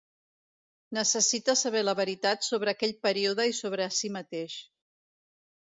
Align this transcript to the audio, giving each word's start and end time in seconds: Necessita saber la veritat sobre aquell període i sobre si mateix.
Necessita 0.97 1.55
saber 1.61 1.83
la 1.85 1.95
veritat 2.01 2.49
sobre 2.49 2.75
aquell 2.75 2.97
període 3.09 3.49
i 3.53 3.55
sobre 3.61 3.91
si 4.01 4.13
mateix. 4.19 4.59